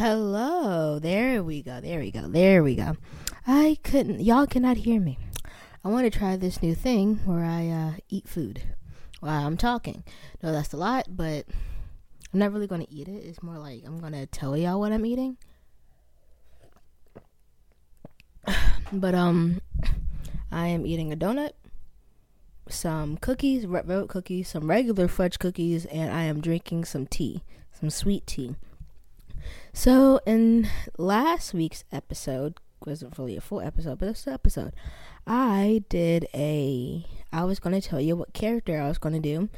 Hello. 0.00 0.98
There 0.98 1.42
we 1.42 1.60
go. 1.60 1.78
There 1.82 2.00
we 2.00 2.10
go. 2.10 2.22
There 2.22 2.62
we 2.62 2.74
go. 2.74 2.96
I 3.46 3.76
couldn't. 3.82 4.22
Y'all 4.22 4.46
cannot 4.46 4.78
hear 4.78 4.98
me. 4.98 5.18
I 5.84 5.88
want 5.88 6.10
to 6.10 6.18
try 6.18 6.36
this 6.36 6.62
new 6.62 6.74
thing 6.74 7.16
where 7.26 7.44
I 7.44 7.68
uh, 7.68 7.92
eat 8.08 8.26
food 8.26 8.62
while 9.20 9.46
I'm 9.46 9.58
talking. 9.58 10.02
No, 10.42 10.52
that's 10.52 10.72
a 10.72 10.78
lot, 10.78 11.08
but 11.10 11.44
I'm 12.32 12.38
not 12.38 12.50
really 12.50 12.66
going 12.66 12.80
to 12.80 12.90
eat 12.90 13.08
it. 13.08 13.26
It's 13.26 13.42
more 13.42 13.58
like 13.58 13.82
I'm 13.84 14.00
going 14.00 14.14
to 14.14 14.24
tell 14.24 14.56
y'all 14.56 14.80
what 14.80 14.90
I'm 14.90 15.04
eating. 15.04 15.36
but 18.94 19.14
um, 19.14 19.60
I 20.50 20.68
am 20.68 20.86
eating 20.86 21.12
a 21.12 21.16
donut, 21.16 21.52
some 22.70 23.18
cookies, 23.18 23.66
red 23.66 23.84
velvet 23.84 24.08
cookies, 24.08 24.48
some 24.48 24.70
regular 24.70 25.08
fudge 25.08 25.38
cookies, 25.38 25.84
and 25.84 26.10
I 26.10 26.22
am 26.22 26.40
drinking 26.40 26.86
some 26.86 27.06
tea, 27.06 27.42
some 27.78 27.90
sweet 27.90 28.26
tea. 28.26 28.56
So 29.72 30.20
in 30.26 30.68
last 30.98 31.54
week's 31.54 31.84
episode 31.92 32.58
wasn't 32.86 33.18
really 33.18 33.36
a 33.36 33.40
full 33.40 33.60
episode, 33.60 33.98
but 33.98 34.08
it's 34.08 34.26
an 34.26 34.32
episode. 34.32 34.72
I 35.26 35.84
did 35.88 36.26
a. 36.34 37.06
I 37.32 37.44
was 37.44 37.60
going 37.60 37.78
to 37.78 37.86
tell 37.86 38.00
you 38.00 38.16
what 38.16 38.32
character 38.32 38.80
I 38.80 38.88
was 38.88 38.98
going 38.98 39.14
to 39.14 39.20
do, 39.20 39.48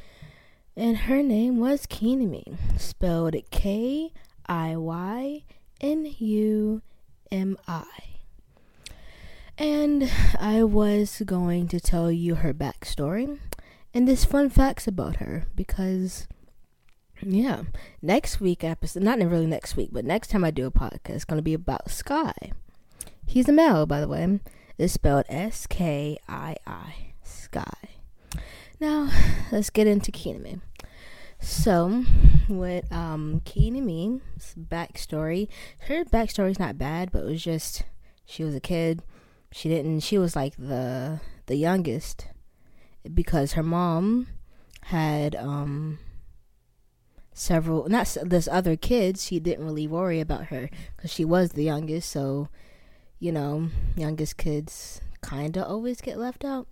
and 0.76 0.96
her 0.96 1.22
name 1.22 1.58
was 1.58 1.86
Kiynumi, 1.86 2.56
spelled 2.78 3.36
K 3.50 4.12
I 4.46 4.76
Y 4.76 5.44
N 5.80 6.14
U 6.18 6.82
M 7.30 7.56
I. 7.66 7.84
And 9.58 10.10
I 10.40 10.64
was 10.64 11.22
going 11.24 11.68
to 11.68 11.78
tell 11.78 12.10
you 12.10 12.36
her 12.36 12.52
backstory 12.52 13.38
and 13.94 14.08
this 14.08 14.24
fun 14.24 14.50
facts 14.50 14.86
about 14.88 15.16
her 15.16 15.44
because 15.54 16.26
yeah, 17.22 17.62
next 18.00 18.40
week 18.40 18.64
episode, 18.64 19.02
not 19.02 19.18
really 19.18 19.46
next 19.46 19.76
week, 19.76 19.90
but 19.92 20.04
next 20.04 20.28
time 20.28 20.44
I 20.44 20.50
do 20.50 20.66
a 20.66 20.70
podcast, 20.70 21.10
it's 21.10 21.24
going 21.24 21.38
to 21.38 21.42
be 21.42 21.54
about 21.54 21.90
Sky. 21.90 22.34
He's 23.26 23.48
a 23.48 23.52
male, 23.52 23.86
by 23.86 24.00
the 24.00 24.08
way. 24.08 24.40
It's 24.78 24.94
spelled 24.94 25.24
S 25.28 25.66
K 25.66 26.18
I 26.28 26.56
I, 26.66 27.14
Sky. 27.22 27.90
Now, 28.80 29.10
let's 29.52 29.70
get 29.70 29.86
into 29.86 30.10
Kiynumi. 30.10 30.60
So, 31.40 32.04
with 32.48 32.90
um, 32.92 33.42
backstory, 33.44 35.48
her 35.80 36.04
backstory 36.04 36.50
is 36.50 36.58
not 36.58 36.78
bad, 36.78 37.12
but 37.12 37.20
it 37.20 37.26
was 37.26 37.42
just 37.42 37.84
she 38.24 38.44
was 38.44 38.54
a 38.54 38.60
kid 38.60 39.02
she 39.52 39.68
didn't 39.68 40.00
she 40.00 40.18
was 40.18 40.34
like 40.34 40.56
the 40.56 41.20
the 41.46 41.56
youngest 41.56 42.26
because 43.12 43.52
her 43.52 43.62
mom 43.62 44.26
had 44.84 45.36
um 45.36 45.98
several 47.34 47.88
not 47.88 48.16
this 48.24 48.48
other 48.48 48.76
kids 48.76 49.24
she 49.24 49.40
didn't 49.40 49.64
really 49.64 49.86
worry 49.86 50.20
about 50.20 50.46
her 50.46 50.68
because 50.96 51.10
she 51.10 51.24
was 51.24 51.52
the 51.52 51.64
youngest 51.64 52.10
so 52.10 52.48
you 53.18 53.32
know 53.32 53.68
youngest 53.96 54.36
kids 54.36 55.00
kind 55.22 55.56
of 55.56 55.64
always 55.64 56.00
get 56.00 56.18
left 56.18 56.44
out 56.44 56.66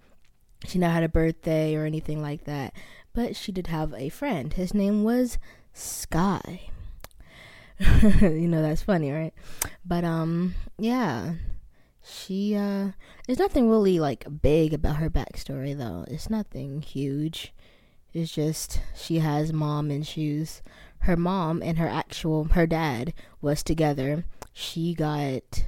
she 0.66 0.78
never 0.78 0.92
had 0.92 1.03
a 1.03 1.08
birthday 1.08 1.75
or 1.75 1.84
anything 1.84 2.20
like 2.20 2.44
that 2.44 2.75
but 3.14 3.34
she 3.34 3.50
did 3.50 3.69
have 3.69 3.94
a 3.94 4.08
friend 4.08 4.55
his 4.55 4.75
name 4.75 5.03
was 5.03 5.38
sky 5.72 6.69
you 8.20 8.48
know 8.48 8.61
that's 8.61 8.83
funny 8.83 9.11
right 9.11 9.33
but 9.84 10.05
um 10.05 10.55
yeah 10.78 11.34
she 12.03 12.55
uh 12.55 12.91
there's 13.27 13.38
nothing 13.38 13.70
really 13.70 14.00
like 14.00 14.27
big 14.42 14.72
about 14.72 14.97
her 14.97 15.11
backstory 15.11 15.77
though. 15.77 16.05
It's 16.08 16.31
nothing 16.31 16.83
huge. 16.83 17.53
It's 18.12 18.33
just 18.33 18.80
she 18.94 19.19
has 19.19 19.53
mom 19.53 19.91
and 19.91 20.03
issues. 20.03 20.62
Her 21.00 21.16
mom 21.16 21.62
and 21.62 21.78
her 21.78 21.89
actual 21.89 22.44
her 22.44 22.66
dad 22.66 23.12
was 23.41 23.62
together. 23.62 24.25
She 24.53 24.94
got 24.94 25.64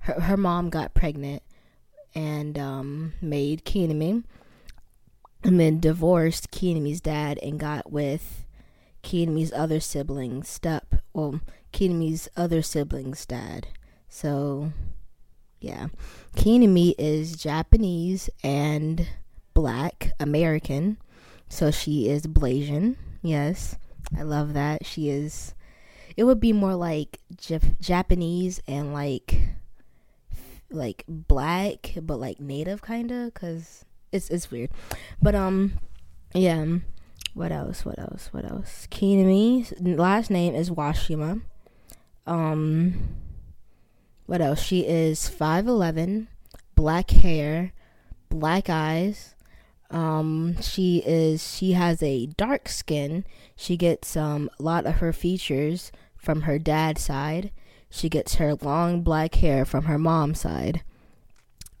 her 0.00 0.20
her 0.20 0.36
mom 0.36 0.70
got 0.70 0.94
pregnant 0.94 1.42
and 2.14 2.58
um 2.58 3.14
made 3.20 3.64
Kiynumi 3.64 4.22
and 5.44 5.58
then 5.58 5.80
divorced 5.80 6.50
Kiynumi's 6.50 7.00
dad 7.00 7.38
and 7.42 7.58
got 7.58 7.90
with 7.90 8.44
Kiynumi's 9.02 9.52
other 9.52 9.80
siblings 9.80 10.48
step 10.48 10.94
well 11.12 11.40
Kiynumi's 11.72 12.28
other 12.36 12.62
siblings 12.62 13.24
dad. 13.26 13.68
So 14.08 14.72
yeah. 15.62 15.88
Kiynumi 16.36 16.94
is 16.98 17.36
Japanese 17.36 18.28
and 18.42 19.06
black 19.54 20.12
American. 20.20 20.98
So 21.52 21.70
she 21.70 22.08
is 22.08 22.26
Blasian. 22.26 22.96
Yes. 23.20 23.76
I 24.18 24.22
love 24.22 24.54
that. 24.54 24.86
She 24.86 25.10
is 25.10 25.54
it 26.16 26.24
would 26.24 26.40
be 26.40 26.54
more 26.54 26.74
like 26.74 27.20
Jap- 27.36 27.78
Japanese 27.78 28.62
and 28.66 28.94
like 28.94 29.38
like 30.70 31.04
black 31.06 31.92
but 32.00 32.18
like 32.18 32.40
native 32.40 32.80
kind 32.80 33.12
of 33.12 33.34
cuz 33.34 33.84
it's 34.10 34.30
it's 34.30 34.50
weird. 34.50 34.70
But 35.20 35.34
um 35.34 35.74
yeah. 36.32 36.78
What 37.34 37.52
else? 37.52 37.84
What 37.84 37.98
else? 37.98 38.30
What 38.32 38.50
else? 38.50 38.88
Kiynumi's 38.90 39.74
last 39.78 40.30
name 40.30 40.54
is 40.54 40.70
Washima. 40.70 41.42
Um 42.26 43.18
what 44.24 44.40
else? 44.40 44.62
She 44.62 44.86
is 44.86 45.28
5'11, 45.28 46.28
black 46.74 47.10
hair, 47.10 47.74
black 48.30 48.70
eyes. 48.70 49.34
Um, 49.92 50.60
she 50.60 51.02
is 51.04 51.54
she 51.54 51.72
has 51.72 52.02
a 52.02 52.26
dark 52.26 52.68
skin. 52.68 53.24
She 53.54 53.76
gets 53.76 54.16
um 54.16 54.50
a 54.58 54.62
lot 54.62 54.86
of 54.86 54.94
her 54.96 55.12
features 55.12 55.92
from 56.16 56.42
her 56.42 56.58
dad's 56.58 57.02
side. 57.02 57.50
She 57.90 58.08
gets 58.08 58.36
her 58.36 58.54
long 58.54 59.02
black 59.02 59.34
hair 59.36 59.64
from 59.64 59.84
her 59.84 59.98
mom's 59.98 60.40
side. 60.40 60.82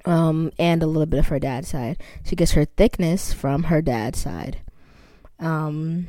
Um, 0.04 0.52
and 0.58 0.82
a 0.82 0.86
little 0.86 1.06
bit 1.06 1.20
of 1.20 1.28
her 1.28 1.38
dad's 1.38 1.68
side. 1.68 1.96
She 2.24 2.36
gets 2.36 2.52
her 2.52 2.64
thickness 2.64 3.32
from 3.32 3.64
her 3.64 3.80
dad's 3.80 4.18
side. 4.18 4.58
Um, 5.38 6.08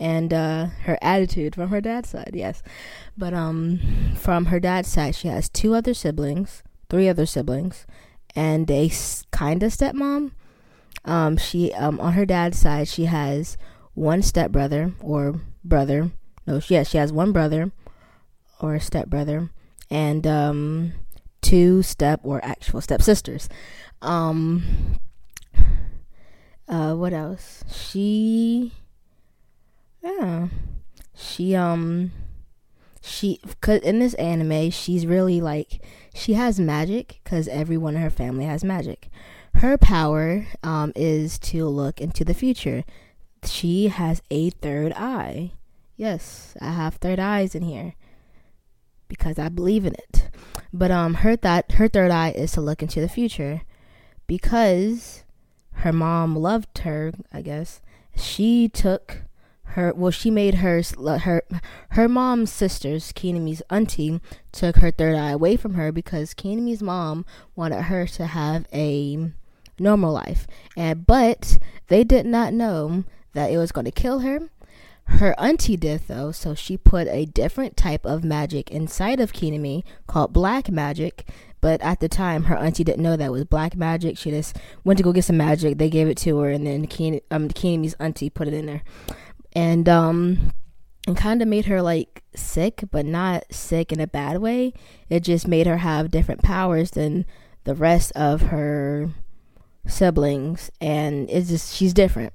and 0.00 0.32
uh, 0.32 0.66
her 0.82 0.98
attitude 1.00 1.54
from 1.54 1.68
her 1.68 1.80
dad's 1.80 2.10
side, 2.10 2.32
yes. 2.34 2.62
But 3.16 3.32
um, 3.32 3.78
from 4.16 4.46
her 4.46 4.58
dad's 4.58 4.88
side, 4.88 5.14
she 5.14 5.28
has 5.28 5.48
two 5.48 5.74
other 5.74 5.94
siblings, 5.94 6.62
three 6.88 7.08
other 7.08 7.26
siblings, 7.26 7.86
and 8.34 8.68
a 8.70 8.90
kind 9.30 9.62
of 9.62 9.72
stepmom. 9.72 10.32
Um, 11.04 11.36
she 11.36 11.72
um, 11.74 12.00
on 12.00 12.12
her 12.14 12.26
dad's 12.26 12.58
side, 12.58 12.88
she 12.88 13.06
has 13.06 13.56
one 13.94 14.22
stepbrother 14.22 14.92
or 15.00 15.40
brother. 15.64 16.10
No, 16.46 16.60
she, 16.60 16.74
yeah, 16.74 16.82
she 16.82 16.98
has 16.98 17.12
one 17.12 17.32
brother 17.32 17.72
or 18.60 18.74
a 18.74 18.80
stepbrother, 18.80 19.50
and 19.90 20.26
um, 20.26 20.92
two 21.40 21.82
step 21.82 22.20
or 22.22 22.44
actual 22.44 22.80
stepsisters. 22.80 23.48
Um, 24.02 24.98
uh, 26.68 26.94
what 26.94 27.12
else? 27.12 27.64
She 27.70 28.72
yeah. 30.02 30.48
She 31.14 31.54
um 31.54 32.12
she 33.02 33.40
cuz 33.60 33.80
in 33.80 33.98
this 33.98 34.14
anime 34.14 34.70
she's 34.70 35.06
really 35.06 35.40
like 35.40 35.84
she 36.14 36.34
has 36.34 36.60
magic 36.60 37.20
cuz 37.24 37.48
everyone 37.48 37.96
in 37.96 38.02
her 38.02 38.10
family 38.10 38.44
has 38.44 38.64
magic. 38.64 39.10
Her 39.54 39.76
power 39.76 40.46
um 40.62 40.92
is 40.96 41.38
to 41.50 41.66
look 41.66 42.00
into 42.00 42.24
the 42.24 42.34
future. 42.34 42.84
She 43.44 43.88
has 43.88 44.22
a 44.30 44.50
third 44.50 44.92
eye. 44.94 45.52
Yes, 45.96 46.56
I 46.60 46.70
have 46.70 46.94
third 46.94 47.18
eyes 47.18 47.54
in 47.54 47.62
here 47.62 47.94
because 49.08 49.38
I 49.38 49.48
believe 49.48 49.84
in 49.84 49.94
it. 49.94 50.30
But 50.72 50.90
um 50.90 51.14
her 51.14 51.36
that 51.36 51.72
her 51.72 51.88
third 51.88 52.10
eye 52.10 52.30
is 52.30 52.52
to 52.52 52.60
look 52.60 52.82
into 52.82 53.00
the 53.00 53.08
future 53.08 53.62
because 54.26 55.24
her 55.72 55.92
mom 55.92 56.36
loved 56.36 56.78
her, 56.78 57.12
I 57.32 57.42
guess. 57.42 57.80
She 58.16 58.68
took 58.68 59.22
her 59.74 59.92
well 59.94 60.10
she 60.10 60.30
made 60.30 60.56
her 60.56 60.82
her 61.20 61.42
her 61.90 62.08
mom's 62.08 62.50
sisters 62.50 63.12
Kiynumi's 63.12 63.62
auntie 63.70 64.20
took 64.52 64.76
her 64.76 64.90
third 64.90 65.14
eye 65.14 65.30
away 65.30 65.56
from 65.56 65.74
her 65.74 65.92
because 65.92 66.34
Kiynumi's 66.34 66.82
mom 66.82 67.24
wanted 67.54 67.82
her 67.82 68.06
to 68.06 68.26
have 68.26 68.66
a 68.72 69.30
normal 69.80 70.12
life. 70.12 70.46
And 70.76 71.06
but 71.06 71.58
they 71.88 72.04
did 72.04 72.26
not 72.26 72.52
know 72.52 73.04
that 73.32 73.50
it 73.50 73.56
was 73.56 73.72
going 73.72 73.86
to 73.86 73.90
kill 73.90 74.20
her. 74.20 74.50
Her 75.04 75.34
auntie 75.40 75.76
did 75.76 76.02
though 76.06 76.30
so 76.30 76.54
she 76.54 76.76
put 76.76 77.08
a 77.08 77.24
different 77.24 77.76
type 77.76 78.06
of 78.06 78.22
magic 78.22 78.70
inside 78.70 79.18
of 79.18 79.32
Kiynumi 79.32 79.82
called 80.06 80.32
black 80.32 80.70
magic. 80.70 81.28
But 81.60 81.80
at 81.82 82.00
the 82.00 82.08
time 82.08 82.44
her 82.44 82.56
auntie 82.56 82.84
didn't 82.84 83.02
know 83.02 83.16
that 83.16 83.32
was 83.32 83.44
black 83.44 83.76
magic. 83.76 84.16
She 84.16 84.30
just 84.30 84.56
went 84.84 84.98
to 84.98 85.02
go 85.02 85.12
get 85.12 85.24
some 85.24 85.36
magic. 85.36 85.78
They 85.78 85.90
gave 85.90 86.06
it 86.06 86.16
to 86.18 86.38
her 86.38 86.50
and 86.50 86.66
then 86.66 86.86
Kin- 86.86 87.20
um, 87.30 87.48
Kiynumi's 87.48 87.94
auntie 87.94 88.30
put 88.30 88.48
it 88.48 88.54
in 88.54 88.66
there. 88.66 88.82
And 89.52 89.88
um 89.88 90.52
and 91.06 91.16
kind 91.16 91.42
of 91.42 91.48
made 91.48 91.66
her 91.66 91.82
like 91.82 92.22
sick 92.36 92.84
but 92.90 93.04
not 93.04 93.44
sick 93.50 93.92
in 93.92 94.00
a 94.00 94.06
bad 94.06 94.40
way. 94.40 94.72
It 95.08 95.20
just 95.20 95.48
made 95.48 95.66
her 95.66 95.78
have 95.78 96.10
different 96.10 96.42
powers 96.42 96.92
than 96.92 97.26
the 97.64 97.74
rest 97.74 98.12
of 98.12 98.42
her 98.42 99.10
siblings 99.86 100.70
and 100.80 101.28
it's 101.30 101.48
just 101.48 101.74
she's 101.74 101.94
different 101.94 102.34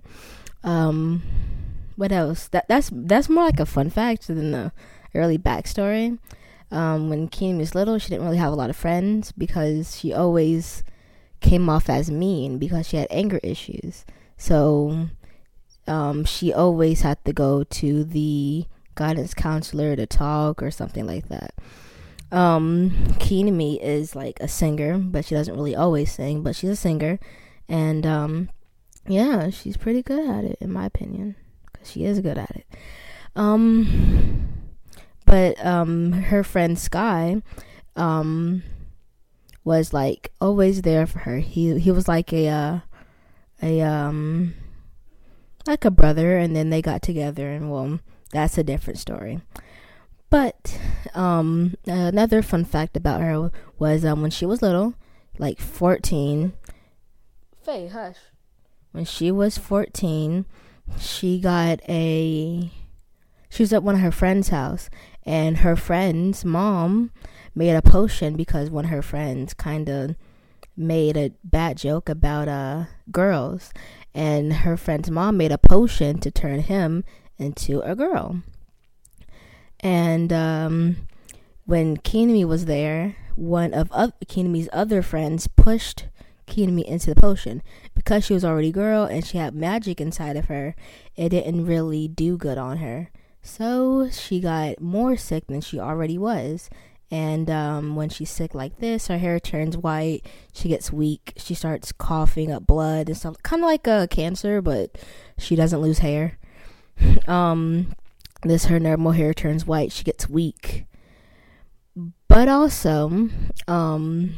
um 0.64 1.22
what 1.96 2.12
else 2.12 2.48
that 2.50 2.68
that's 2.68 2.90
that's 2.94 3.30
more 3.30 3.46
like 3.46 3.60
a 3.60 3.66
fun 3.66 3.90
fact 3.90 4.28
than 4.28 4.52
the 4.52 4.72
early 5.16 5.38
backstory. 5.38 6.20
Um, 6.72 7.10
when 7.10 7.28
Keenan 7.28 7.58
was 7.58 7.76
little, 7.76 7.98
she 7.98 8.10
didn't 8.10 8.26
really 8.26 8.38
have 8.38 8.52
a 8.52 8.56
lot 8.56 8.70
of 8.70 8.76
friends 8.76 9.32
because 9.32 9.98
she 9.98 10.14
always 10.14 10.84
came 11.40 11.70
off 11.70 11.90
as 11.90 12.12
mean 12.12 12.58
because 12.58 12.88
she 12.88 12.98
had 12.98 13.08
anger 13.10 13.40
issues. 13.44 14.06
So 14.38 15.08
um, 15.88 16.26
she 16.26 16.54
always 16.54 17.02
had 17.02 17.24
to 17.26 17.34
go 17.34 17.64
to 17.64 18.04
the 18.04 18.66
guidance 18.96 19.34
counselor 19.34 19.96
to 19.96 20.06
talk 20.06 20.62
or 20.62 20.72
something 20.72 21.06
like 21.06 21.30
that. 21.30 21.54
Um, 22.32 23.16
Keenan 23.20 23.62
is 23.62 24.16
like 24.16 24.40
a 24.40 24.48
singer, 24.48 24.98
but 24.98 25.26
she 25.26 25.36
doesn't 25.36 25.56
really 25.56 25.76
always 25.76 26.12
sing, 26.12 26.42
but 26.42 26.56
she's 26.56 26.72
a 26.72 26.76
singer. 26.76 27.20
And 27.70 28.06
um, 28.06 28.50
yeah, 29.08 29.50
she's 29.50 29.78
pretty 29.78 30.02
good 30.02 30.30
at 30.30 30.44
it, 30.44 30.58
in 30.60 30.72
my 30.72 30.86
opinion, 30.86 31.36
because 31.72 31.92
she 31.92 32.04
is 32.04 32.20
good 32.20 32.38
at 32.38 32.52
it. 32.52 32.66
Um, 33.36 34.50
but 35.26 35.64
um, 35.66 36.12
her 36.14 36.44
friend 36.44 36.78
Sky, 36.78 37.42
um, 37.96 38.64
was 39.66 39.94
like 39.94 40.32
always 40.40 40.84
there 40.84 41.06
for 41.06 41.20
her. 41.20 41.40
He 41.40 41.80
he 41.80 41.92
was 41.92 42.08
like 42.08 42.32
a 42.32 42.48
uh, 42.48 42.80
a 43.62 43.82
um 43.82 44.54
like 45.68 45.84
a 45.84 45.92
brother, 45.92 46.38
and 46.38 46.56
then 46.56 46.70
they 46.70 46.82
got 46.82 47.02
together, 47.02 47.52
and 47.52 47.70
well, 47.70 48.00
that's 48.32 48.58
a 48.58 48.64
different 48.64 49.00
story. 49.00 49.42
But 50.30 50.80
um, 51.16 51.76
another 51.86 52.42
fun 52.42 52.66
fact 52.66 52.96
about 52.98 53.22
her 53.22 53.52
was 53.80 54.06
um, 54.06 54.22
when 54.22 54.32
she 54.32 54.46
was 54.46 54.62
little, 54.62 54.96
like 55.38 55.60
fourteen. 55.60 56.54
Faye, 57.64 57.88
hush. 57.88 58.18
When 58.92 59.06
she 59.06 59.32
was 59.32 59.58
fourteen, 59.58 60.46
she 61.00 61.40
got 61.40 61.80
a. 61.90 62.72
She 63.50 63.64
was 63.64 63.74
at 63.74 63.84
one 63.84 63.96
of 63.96 64.02
her 64.02 64.12
friend's 64.12 64.50
house, 64.50 64.90
and 65.24 65.58
her 65.58 65.76
friend's 65.76 66.44
mom 66.44 67.12
made 67.54 67.76
a 67.76 67.82
potion 67.82 68.36
because 68.36 68.70
one 68.70 68.86
of 68.86 68.92
her 68.92 69.02
friends 69.02 69.54
kind 69.54 69.90
of 69.90 70.16
made 70.78 71.16
a 71.16 71.32
bad 71.42 71.78
joke 71.78 72.10
about 72.10 72.50
uh 72.50 72.84
girls 73.10 73.72
and 74.14 74.52
her 74.54 74.78
friend's 74.78 75.10
mom 75.10 75.38
made 75.38 75.52
a 75.52 75.58
potion 75.58 76.18
to 76.20 76.32
turn 76.32 76.62
him 76.62 77.04
into 77.38 77.82
a 77.82 77.96
girl. 77.96 78.42
And 79.86 80.34
um, 80.34 80.98
when 81.68 81.98
Kiynumi 81.98 82.44
was 82.44 82.66
there, 82.66 83.16
one 83.36 83.72
of 83.72 83.88
uh, 83.92 84.10
other 84.74 85.02
friends 85.04 85.48
pushed 85.48 86.08
Kiynumi 86.48 86.84
into 86.86 87.14
the 87.14 87.22
potion 87.22 87.62
because 87.94 88.26
she 88.26 88.34
was 88.34 88.44
already 88.44 88.70
a 88.70 88.74
girl 88.74 89.04
and 89.04 89.24
she 89.24 89.38
had 89.38 89.54
magic 89.54 90.02
inside 90.02 90.38
of 90.38 90.46
her. 90.46 90.76
It 91.16 91.30
didn't 91.30 91.68
really 91.68 92.08
do 92.08 92.36
good 92.36 92.58
on 92.58 92.78
her, 92.78 93.12
so 93.44 94.10
she 94.10 94.40
got 94.40 94.82
more 94.82 95.16
sick 95.18 95.46
than 95.46 95.62
she 95.62 95.80
already 95.80 96.18
was, 96.18 96.68
and 97.12 97.48
um, 97.52 97.96
when 97.96 98.10
she's 98.10 98.32
sick 98.32 98.56
like 98.56 98.80
this, 98.80 99.06
her 99.06 99.20
hair 99.20 99.40
turns 99.40 99.78
white. 99.78 100.26
She 100.52 100.68
gets 100.68 100.92
weak. 100.92 101.34
She 101.38 101.54
starts 101.54 101.92
coughing 101.92 102.52
up 102.52 102.66
blood 102.66 103.08
and 103.08 103.16
stuff, 103.16 103.36
kind 103.44 103.62
of 103.62 103.68
like 103.68 103.86
a 103.86 104.08
cancer, 104.10 104.64
but 104.64 104.98
she 105.38 105.56
doesn't 105.56 105.80
lose 105.80 106.00
hair. 106.00 106.40
um, 107.28 107.94
this 108.46 108.66
her 108.66 108.80
normal 108.80 109.12
hair 109.12 109.34
turns 109.34 109.66
white. 109.66 109.92
She 109.92 110.04
gets 110.04 110.30
weak, 110.30 110.86
but 112.28 112.48
also, 112.48 113.30
um, 113.68 114.36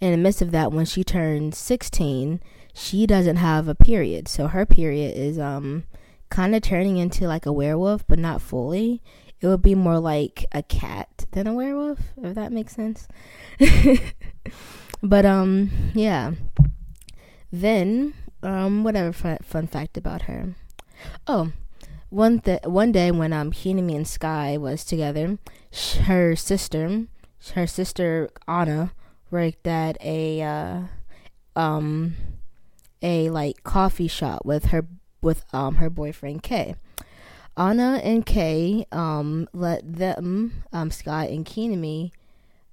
in 0.00 0.10
the 0.12 0.16
midst 0.16 0.42
of 0.42 0.50
that, 0.52 0.72
when 0.72 0.84
she 0.84 1.04
turns 1.04 1.58
sixteen, 1.58 2.40
she 2.72 3.06
doesn't 3.06 3.36
have 3.36 3.68
a 3.68 3.74
period. 3.74 4.28
So 4.28 4.48
her 4.48 4.66
period 4.66 5.16
is 5.16 5.38
um 5.38 5.84
kind 6.28 6.54
of 6.54 6.62
turning 6.62 6.98
into 6.98 7.26
like 7.26 7.46
a 7.46 7.52
werewolf, 7.52 8.06
but 8.06 8.18
not 8.18 8.40
fully 8.42 9.02
it 9.40 9.46
would 9.46 9.62
be 9.62 9.74
more 9.74 9.98
like 9.98 10.44
a 10.52 10.62
cat 10.62 11.26
than 11.32 11.46
a 11.46 11.54
werewolf, 11.54 11.98
if 12.22 12.34
that 12.34 12.52
makes 12.52 12.74
sense. 12.74 13.08
but 15.02 15.24
um, 15.24 15.70
yeah. 15.94 16.32
Then 17.50 18.14
um, 18.42 18.84
whatever 18.84 19.12
fun, 19.12 19.38
fun 19.42 19.66
fact 19.66 19.96
about 19.96 20.22
her. 20.22 20.54
Oh, 21.26 21.52
one 22.10 22.40
th- 22.40 22.62
one 22.64 22.92
day 22.92 23.10
when 23.10 23.32
um 23.32 23.52
Hinami 23.52 23.96
and 23.96 24.06
Sky 24.06 24.56
was 24.56 24.84
together, 24.84 25.38
sh- 25.70 25.96
her 25.96 26.36
sister, 26.36 27.06
her 27.54 27.66
sister 27.66 28.28
Anna, 28.46 28.92
worked 29.30 29.66
at 29.66 29.96
a 30.04 30.42
uh, 30.42 30.80
um 31.56 32.16
a 33.00 33.30
like 33.30 33.62
coffee 33.64 34.08
shop 34.08 34.44
with 34.44 34.66
her 34.66 34.86
with 35.22 35.44
um 35.52 35.76
her 35.76 35.88
boyfriend 35.88 36.42
Kay. 36.42 36.74
Anna 37.56 38.00
and 38.02 38.24
Kay 38.24 38.86
um, 38.90 39.48
let 39.52 39.80
them, 39.84 40.62
um, 40.72 40.90
Scott 40.90 41.28
and 41.28 41.44
Kiynumi, 41.44 42.10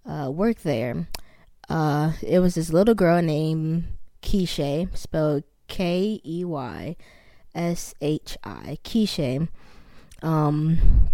uh, 0.05 0.31
work 0.31 0.61
there. 0.61 1.07
Uh, 1.67 2.13
it 2.21 2.39
was 2.39 2.55
this 2.55 2.71
little 2.71 2.93
girl 2.93 3.21
named 3.21 3.85
Keisha, 4.21 4.95
spelled 4.95 5.43
K 5.67 6.21
E 6.23 6.45
Y 6.45 6.95
S 7.57 7.93
H 7.99 8.37
I, 8.43 8.77
Keisha. 8.83 9.49
Um, 10.21 11.09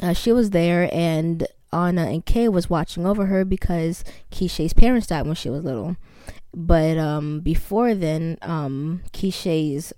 uh, 0.00 0.14
she 0.14 0.32
was 0.32 0.50
there, 0.50 0.88
and 0.92 1.46
Anna 1.72 2.06
and 2.06 2.24
Kay 2.24 2.48
was 2.48 2.70
watching 2.70 3.06
over 3.06 3.26
her 3.26 3.44
because 3.44 4.04
Keisha's 4.30 4.72
parents 4.72 5.08
died 5.08 5.26
when 5.26 5.34
she 5.34 5.50
was 5.50 5.64
little. 5.64 5.96
But 6.54 6.98
um, 6.98 7.40
before 7.40 7.94
then, 7.94 8.38
um, 8.42 9.02
Keisha's 9.12 9.92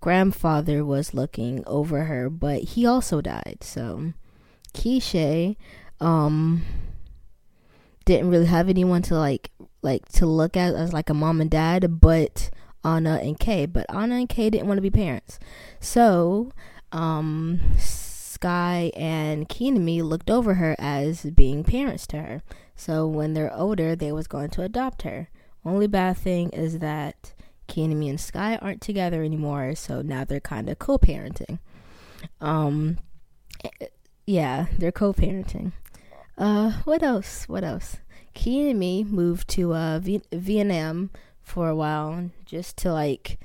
grandfather 0.00 0.84
was 0.84 1.14
looking 1.14 1.64
over 1.66 2.04
her, 2.04 2.28
but 2.28 2.62
he 2.62 2.86
also 2.86 3.20
died. 3.20 3.58
So 3.62 4.12
Keisha 4.74 5.56
um 6.00 6.62
didn't 8.04 8.28
really 8.28 8.44
have 8.46 8.68
anyone 8.68 9.00
to 9.00 9.14
like 9.16 9.50
like 9.80 10.06
to 10.08 10.26
look 10.26 10.56
at 10.56 10.74
as 10.74 10.92
like 10.92 11.08
a 11.08 11.14
mom 11.14 11.40
and 11.40 11.50
dad, 11.50 12.00
but 12.00 12.50
Anna 12.84 13.20
and 13.22 13.38
Kay. 13.38 13.66
But 13.66 13.86
Anna 13.88 14.16
and 14.16 14.28
Kay 14.28 14.50
didn't 14.50 14.68
want 14.68 14.78
to 14.78 14.82
be 14.82 14.90
parents. 14.90 15.38
So 15.80 16.52
um 16.92 17.60
Sky 17.78 18.90
and 18.96 19.48
Kiynumi 19.48 20.02
looked 20.02 20.30
over 20.30 20.54
her 20.54 20.76
as 20.78 21.22
being 21.22 21.64
parents 21.64 22.06
to 22.08 22.18
her. 22.18 22.42
So 22.76 23.06
when 23.06 23.32
they're 23.32 23.54
older, 23.54 23.94
they 23.96 24.12
was 24.12 24.26
going 24.26 24.50
to 24.50 24.62
adopt 24.62 25.02
her. 25.02 25.28
Only 25.64 25.86
bad 25.86 26.18
thing 26.18 26.50
is 26.50 26.80
that 26.80 27.32
Kiynumi 27.68 28.10
and 28.10 28.20
Sky 28.20 28.56
aren't 28.56 28.82
together 28.82 29.22
anymore, 29.22 29.74
so 29.74 30.02
now 30.02 30.24
they're 30.24 30.40
kind 30.40 30.68
of 30.68 30.78
co-parenting. 30.78 31.58
Um, 32.40 32.98
yeah, 34.26 34.66
they're 34.76 34.92
co-parenting. 34.92 35.72
Uh, 36.36 36.72
what 36.84 37.02
else? 37.02 37.48
What 37.48 37.64
else? 37.64 37.98
Kiynumi 38.34 39.08
moved 39.08 39.48
to 39.50 39.72
uh 39.72 40.00
v- 40.00 40.22
Vietnam 40.32 41.10
for 41.44 41.68
a 41.68 41.76
while 41.76 42.30
just 42.44 42.76
to 42.78 42.92
like 42.92 43.38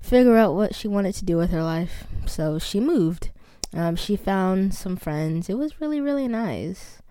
figure 0.00 0.36
out 0.36 0.54
what 0.54 0.74
she 0.74 0.88
wanted 0.88 1.14
to 1.14 1.24
do 1.24 1.36
with 1.36 1.50
her 1.50 1.62
life. 1.62 2.04
So 2.26 2.58
she 2.58 2.80
moved. 2.80 3.30
Um, 3.72 3.96
she 3.96 4.16
found 4.16 4.74
some 4.74 4.96
friends. 4.96 5.48
It 5.48 5.58
was 5.58 5.80
really 5.80 6.00
really 6.00 6.28
nice. 6.28 7.02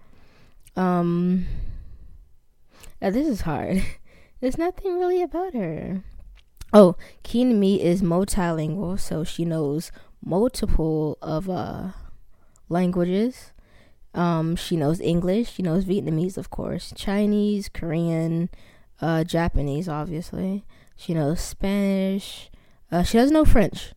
Um, 0.75 1.45
this 2.99 3.27
is 3.27 3.41
hard. 3.41 3.83
There's 4.41 4.57
nothing 4.57 4.99
really 4.99 5.21
about 5.21 5.53
her. 5.53 6.03
Oh, 6.73 6.95
Kiynumi 7.23 7.79
is 7.79 8.01
multilingual, 8.01 8.99
so 8.99 9.23
she 9.23 9.45
knows 9.45 9.91
multiple 10.25 11.17
of 11.21 11.49
uh 11.49 11.89
languages. 12.69 13.51
Um, 14.15 14.55
she 14.55 14.75
knows 14.75 14.99
English, 14.99 15.53
she 15.53 15.63
knows 15.63 15.85
Vietnamese, 15.85 16.37
of 16.37 16.49
course, 16.49 16.93
Chinese, 16.95 17.67
Korean, 17.67 18.49
uh, 19.03 19.23
Japanese, 19.23 19.89
obviously. 19.89 20.65
She 20.95 21.13
knows 21.13 21.41
Spanish. 21.41 22.49
Uh, 22.91 23.03
she 23.03 23.17
doesn't 23.17 23.33
know 23.33 23.45
French. 23.45 23.93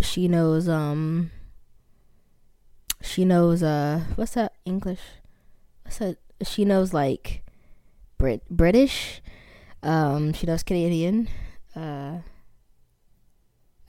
She 0.00 0.28
knows 0.28 0.68
um. 0.68 1.30
She 3.02 3.24
knows 3.24 3.62
uh, 3.62 4.04
what's 4.16 4.34
that 4.34 4.52
English? 4.64 5.00
What's 5.82 5.98
that? 5.98 6.18
She 6.42 6.64
knows 6.64 6.94
like 6.94 7.42
Brit 8.18 8.42
British. 8.48 9.20
Um, 9.82 10.32
she 10.34 10.46
knows 10.46 10.62
Canadian 10.62 11.28
uh 11.74 12.18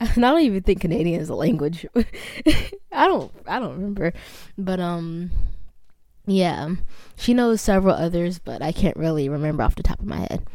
I 0.00 0.06
don't 0.16 0.40
even 0.40 0.62
think 0.62 0.80
Canadian 0.80 1.20
is 1.20 1.28
a 1.28 1.34
language. 1.34 1.86
I 2.92 3.06
don't 3.06 3.32
I 3.46 3.60
don't 3.60 3.74
remember. 3.74 4.12
But 4.58 4.80
um 4.80 5.30
yeah. 6.26 6.68
She 7.16 7.34
knows 7.34 7.60
several 7.60 7.94
others, 7.94 8.38
but 8.38 8.62
I 8.62 8.72
can't 8.72 8.96
really 8.96 9.28
remember 9.28 9.62
off 9.62 9.74
the 9.74 9.82
top 9.82 10.00
of 10.00 10.06
my 10.06 10.20
head. 10.20 10.46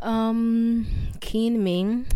Um 0.00 0.86
Keen 1.20 1.62
Ming. 1.62 2.06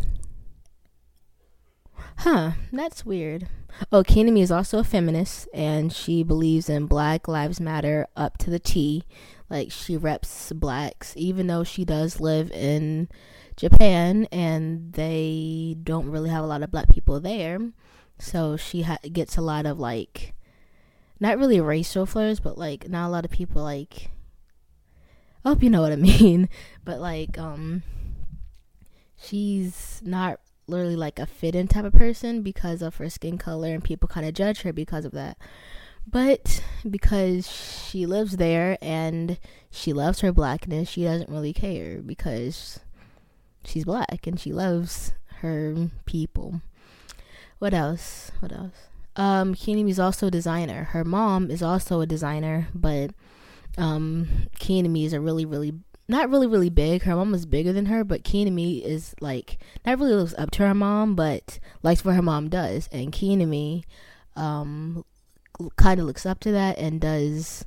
Huh, 2.18 2.52
that's 2.72 3.04
weird. 3.04 3.48
Oh, 3.92 4.02
Kiynumi 4.02 4.40
is 4.40 4.50
also 4.50 4.78
a 4.78 4.84
feminist 4.84 5.48
and 5.52 5.92
she 5.92 6.22
believes 6.22 6.70
in 6.70 6.86
Black 6.86 7.28
Lives 7.28 7.60
Matter 7.60 8.06
up 8.16 8.38
to 8.38 8.50
the 8.50 8.58
T. 8.58 9.04
Like 9.50 9.70
she 9.70 9.96
reps 9.96 10.52
blacks, 10.52 11.12
even 11.16 11.46
though 11.46 11.62
she 11.62 11.84
does 11.84 12.20
live 12.20 12.50
in 12.52 13.08
Japan, 13.56 14.26
and 14.32 14.92
they 14.92 15.76
don't 15.82 16.10
really 16.10 16.30
have 16.30 16.42
a 16.42 16.48
lot 16.48 16.62
of 16.62 16.70
black 16.70 16.88
people 16.88 17.20
there. 17.20 17.60
So 18.18 18.56
she 18.56 18.82
ha- 18.82 18.98
gets 19.12 19.36
a 19.36 19.42
lot 19.42 19.66
of 19.66 19.78
like 19.78 20.34
not 21.20 21.38
really 21.38 21.61
racial 21.61 22.06
slurs, 22.06 22.40
but 22.40 22.58
like 22.58 22.88
not 22.88 23.06
a 23.06 23.11
lot 23.11 23.25
of 23.25 23.30
people 23.30 23.62
like. 23.62 24.11
I 25.44 25.50
hope 25.50 25.62
you 25.62 25.70
know 25.70 25.82
what 25.82 25.92
I 25.92 25.96
mean, 26.20 26.49
but 26.85 27.00
like 27.00 27.38
um, 27.38 27.82
she's 29.16 30.00
not 30.04 30.40
literally 30.66 30.96
like 30.96 31.18
a 31.18 31.26
fit 31.26 31.54
in 31.54 31.68
type 31.68 31.85
of 31.85 31.92
person 31.92 32.42
because 32.42 32.82
of 32.82 32.96
her 32.96 33.08
skin 33.08 33.38
color, 33.38 33.73
and 33.73 33.85
people 33.85 34.08
kind 34.08 34.26
of 34.26 34.35
judge 34.35 34.62
her 34.62 34.73
because 34.73 35.04
of 35.04 35.12
that. 35.12 35.38
But 36.08 36.62
because 36.88 37.50
she 37.50 38.06
lives 38.06 38.37
there 38.37 38.78
and 38.80 39.38
she 39.70 39.92
loves 39.92 40.20
her 40.20 40.32
blackness, 40.32 40.88
she 40.88 41.02
doesn't 41.02 41.30
really 41.30 41.52
care 41.52 42.00
because 42.00 42.78
she's 43.64 43.85
black 43.85 44.26
and 44.26 44.38
she 44.38 44.52
loves 44.52 45.12
her 45.40 45.90
people. 46.04 46.62
What 47.58 47.75
else? 47.75 48.30
What 48.38 48.52
else? 48.52 48.87
Um, 49.16 49.54
is 49.66 49.99
also 49.99 50.26
a 50.26 50.30
designer. 50.30 50.85
Her 50.85 51.04
mom 51.04 51.50
is 51.50 51.62
also 51.62 52.00
a 52.00 52.06
designer, 52.06 52.68
but 52.75 53.12
um, 53.78 54.49
is 54.68 55.12
a 55.12 55.20
really, 55.20 55.44
really 55.44 55.73
not 56.08 56.30
really, 56.30 56.46
really 56.46 56.70
big. 56.70 57.02
Her 57.02 57.16
mom 57.16 57.35
is 57.35 57.46
bigger 57.46 57.73
than 57.73 57.87
her, 57.87 58.04
but 58.04 58.23
Kiynumi 58.23 58.82
is 58.85 59.14
like 59.20 59.58
not 59.85 59.99
really 59.99 60.14
looks 60.14 60.35
up 60.38 60.50
to 60.52 60.66
her 60.66 60.75
mom, 60.75 61.16
but 61.16 61.58
likes 61.82 62.04
what 62.04 62.14
her 62.14 62.23
mom 62.23 62.49
does. 62.49 62.88
And 62.92 63.12
Kiynumi 63.12 63.85
um, 64.37 65.04
kind 65.76 65.99
of 65.99 66.06
looks 66.06 66.26
up 66.26 66.40
to 66.40 66.52
that 66.52 66.78
and 66.78 67.00
does 67.00 67.64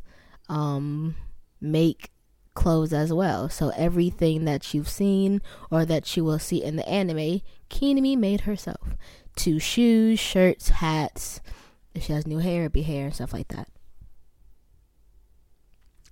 um, 0.47 1.15
make 1.59 2.11
clothes 2.53 2.93
as 2.93 3.11
well. 3.11 3.49
So 3.49 3.69
everything 3.75 4.45
that 4.45 4.73
you've 4.73 4.89
seen 4.89 5.41
or 5.69 5.85
that 5.85 6.15
you 6.15 6.23
will 6.23 6.39
see 6.39 6.63
in 6.63 6.75
the 6.75 6.87
anime, 6.87 7.41
Kiynumi 7.69 8.17
made 8.17 8.41
herself. 8.41 8.95
To 9.39 9.59
shoes, 9.59 10.19
shirts, 10.19 10.69
hats. 10.69 11.39
If 11.95 12.03
she 12.03 12.13
has 12.13 12.27
new 12.27 12.39
hair, 12.39 12.61
it'd 12.61 12.73
be 12.73 12.81
hair 12.81 13.05
and 13.05 13.15
stuff 13.15 13.33
like 13.33 13.47
that. 13.49 13.69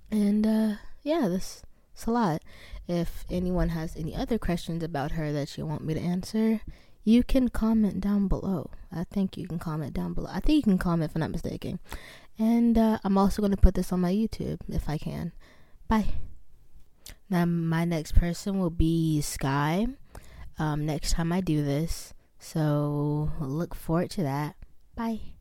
And 0.10 0.48
uh, 0.48 0.76
yeah, 1.04 1.28
this 1.28 1.64
it's 1.94 2.06
a 2.06 2.12
lot. 2.12 2.42
If 2.88 3.26
anyone 3.30 3.70
has 3.70 3.98
any 3.98 4.16
other 4.16 4.38
questions 4.38 4.84
about 4.84 5.12
her 5.14 5.34
that 5.34 5.58
you 5.58 5.66
want 5.66 5.84
me 5.84 5.94
to 5.96 6.00
answer, 6.00 6.62
you 7.04 7.24
can 7.24 7.50
comment 7.50 8.00
down 8.00 8.28
below. 8.28 8.70
I 8.92 9.04
think 9.04 9.36
you 9.36 9.48
can 9.48 9.60
comment 9.60 9.94
down 9.94 10.14
below. 10.14 10.30
I 10.32 10.40
think 10.40 10.58
you 10.58 10.62
can 10.62 10.78
comment 10.78 11.12
if 11.12 11.16
I'm 11.16 11.22
not 11.22 11.32
mistaken. 11.32 11.80
And 12.38 12.78
uh, 12.78 13.00
I'm 13.04 13.18
also 13.18 13.42
going 13.42 13.52
to 13.52 13.58
put 13.58 13.74
this 13.74 13.92
on 13.92 14.02
my 14.02 14.12
YouTube 14.12 14.60
if 14.70 14.88
I 14.88 14.98
can. 14.98 15.32
Bye. 15.88 16.14
Now, 17.30 17.46
my 17.46 17.84
next 17.84 18.16
person 18.16 18.60
will 18.60 18.70
be 18.70 19.20
Sky 19.22 19.88
um, 20.60 20.86
next 20.86 21.14
time 21.14 21.34
I 21.34 21.42
do 21.42 21.64
this. 21.64 22.14
So 22.40 23.32
look 23.40 23.74
forward 23.76 24.10
to 24.12 24.24
that. 24.24 24.56
Bye. 24.96 25.37